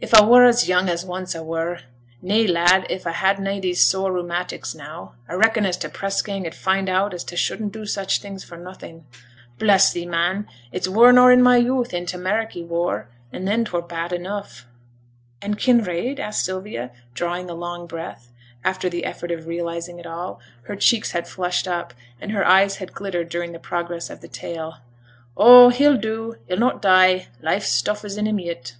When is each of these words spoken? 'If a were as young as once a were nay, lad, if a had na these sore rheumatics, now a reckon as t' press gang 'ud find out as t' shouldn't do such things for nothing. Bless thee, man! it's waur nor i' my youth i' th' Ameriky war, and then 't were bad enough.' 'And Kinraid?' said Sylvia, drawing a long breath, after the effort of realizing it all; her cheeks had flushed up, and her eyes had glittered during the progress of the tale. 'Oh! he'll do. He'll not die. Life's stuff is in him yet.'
'If 0.00 0.14
a 0.14 0.24
were 0.24 0.46
as 0.46 0.66
young 0.66 0.88
as 0.88 1.04
once 1.04 1.34
a 1.34 1.42
were 1.42 1.80
nay, 2.22 2.46
lad, 2.46 2.86
if 2.88 3.04
a 3.04 3.12
had 3.12 3.38
na 3.38 3.60
these 3.60 3.82
sore 3.82 4.10
rheumatics, 4.10 4.74
now 4.74 5.16
a 5.28 5.36
reckon 5.36 5.66
as 5.66 5.76
t' 5.76 5.88
press 5.88 6.22
gang 6.22 6.46
'ud 6.46 6.54
find 6.54 6.88
out 6.88 7.12
as 7.12 7.22
t' 7.22 7.36
shouldn't 7.36 7.70
do 7.70 7.84
such 7.84 8.22
things 8.22 8.42
for 8.42 8.56
nothing. 8.56 9.04
Bless 9.58 9.92
thee, 9.92 10.06
man! 10.06 10.48
it's 10.72 10.88
waur 10.88 11.12
nor 11.12 11.32
i' 11.34 11.36
my 11.36 11.58
youth 11.58 11.92
i' 11.92 12.02
th' 12.02 12.14
Ameriky 12.14 12.66
war, 12.66 13.10
and 13.30 13.46
then 13.46 13.62
't 13.66 13.70
were 13.70 13.82
bad 13.82 14.10
enough.' 14.10 14.64
'And 15.42 15.58
Kinraid?' 15.58 16.16
said 16.16 16.30
Sylvia, 16.30 16.90
drawing 17.12 17.50
a 17.50 17.54
long 17.54 17.86
breath, 17.86 18.32
after 18.64 18.88
the 18.88 19.04
effort 19.04 19.30
of 19.30 19.46
realizing 19.46 19.98
it 19.98 20.06
all; 20.06 20.40
her 20.62 20.76
cheeks 20.76 21.10
had 21.10 21.28
flushed 21.28 21.68
up, 21.68 21.92
and 22.22 22.32
her 22.32 22.46
eyes 22.46 22.76
had 22.76 22.94
glittered 22.94 23.28
during 23.28 23.52
the 23.52 23.58
progress 23.58 24.08
of 24.08 24.22
the 24.22 24.28
tale. 24.28 24.76
'Oh! 25.36 25.68
he'll 25.68 25.98
do. 25.98 26.36
He'll 26.46 26.56
not 26.56 26.80
die. 26.80 27.28
Life's 27.42 27.68
stuff 27.68 28.02
is 28.02 28.16
in 28.16 28.26
him 28.26 28.38
yet.' 28.38 28.74